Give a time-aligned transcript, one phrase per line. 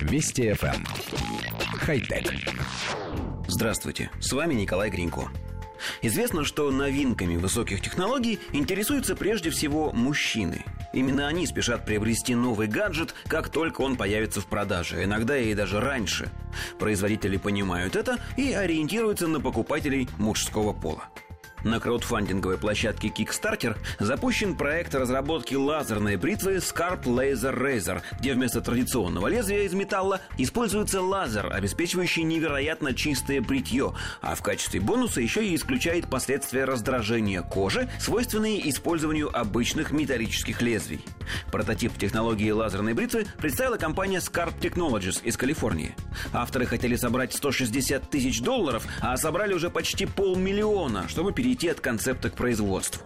[0.00, 0.74] Вести FM.
[0.74, 0.84] Эм.
[1.78, 2.32] Хай-тек.
[3.48, 5.28] Здравствуйте, с вами Николай Гринько.
[6.02, 10.64] Известно, что новинками высоких технологий интересуются прежде всего мужчины.
[10.92, 15.80] Именно они спешат приобрести новый гаджет, как только он появится в продаже, иногда и даже
[15.80, 16.30] раньше.
[16.78, 21.08] Производители понимают это и ориентируются на покупателей мужского пола.
[21.64, 29.26] На краудфандинговой площадке Kickstarter запущен проект разработки лазерной бритвы Scarp Laser Razor, где вместо традиционного
[29.26, 35.54] лезвия из металла используется лазер, обеспечивающий невероятно чистое бритье, а в качестве бонуса еще и
[35.54, 41.04] исключает последствия раздражения кожи, свойственные использованию обычных металлических лезвий.
[41.52, 45.94] Прототип технологии лазерной бритвы представила компания Scarp Technologies из Калифорнии.
[46.32, 52.30] Авторы хотели собрать 160 тысяч долларов, а собрали уже почти полмиллиона, чтобы перейти от концепта
[52.30, 53.02] к производству.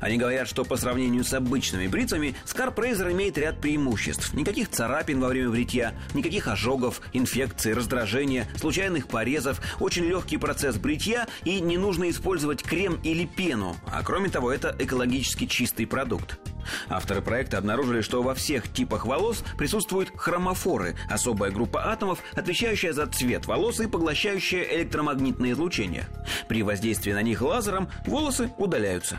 [0.00, 4.34] Они говорят, что по сравнению с обычными бритвами Razor имеет ряд преимуществ.
[4.34, 11.26] Никаких царапин во время бритья, никаких ожогов, инфекций, раздражения, случайных порезов, очень легкий процесс бритья
[11.44, 13.76] и не нужно использовать крем или пену.
[13.92, 16.38] А кроме того, это экологически чистый продукт.
[16.88, 23.06] Авторы проекта обнаружили, что во всех типах волос присутствуют хромофоры, особая группа атомов, отвечающая за
[23.06, 26.06] цвет волос и поглощающая электромагнитное излучение.
[26.48, 29.18] При воздействии на них лазером волосы удаляются.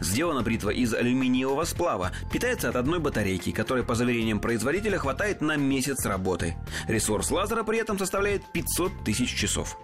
[0.00, 5.56] Сделана бритва из алюминиевого сплава, питается от одной батарейки, которой, по заверениям производителя, хватает на
[5.56, 6.56] месяц работы.
[6.88, 9.78] Ресурс лазера при этом составляет 500 тысяч часов.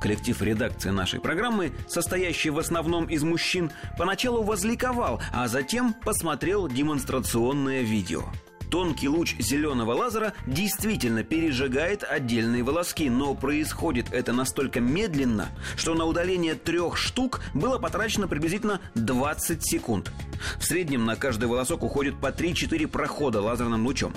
[0.00, 7.82] Коллектив редакции нашей программы, состоящий в основном из мужчин, поначалу возликовал, а затем посмотрел демонстрационное
[7.82, 8.22] видео.
[8.70, 16.04] Тонкий луч зеленого лазера действительно пережигает отдельные волоски, но происходит это настолько медленно, что на
[16.04, 20.12] удаление трех штук было потрачено приблизительно 20 секунд.
[20.58, 24.14] В среднем на каждый волосок уходит по 3-4 прохода лазерным лучом.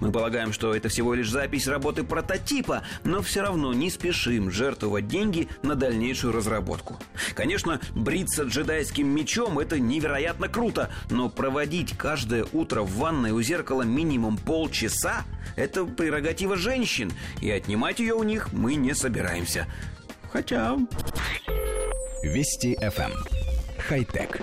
[0.00, 5.08] Мы полагаем, что это всего лишь запись работы прототипа, но все равно не спешим жертвовать
[5.08, 6.96] деньги на дальнейшую разработку.
[7.34, 13.82] Конечно, бриться джедайским мечом– это невероятно круто, но проводить каждое утро в ванной у зеркала
[13.82, 15.24] минимум полчаса–
[15.56, 19.66] это прерогатива женщин, и отнимать ее у них мы не собираемся.
[20.32, 20.76] Хотя...
[22.22, 23.10] Вести FM.
[23.10, 23.12] Эм.
[23.78, 24.40] Хай-тек.